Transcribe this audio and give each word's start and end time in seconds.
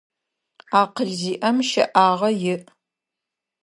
Акъыл 0.79 1.09
зиIэм 1.19 1.57
щэIагъэ 1.69 2.29
иI. 2.33 2.55